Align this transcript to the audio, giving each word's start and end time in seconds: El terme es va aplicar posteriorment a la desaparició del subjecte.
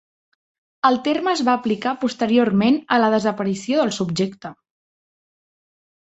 El 0.87 0.95
terme 1.07 1.29
es 1.33 1.41
va 1.49 1.53
aplicar 1.59 1.91
posteriorment 2.05 2.79
a 2.97 2.99
la 3.03 3.09
desaparició 3.15 3.83
del 3.83 3.93
subjecte. 3.99 4.51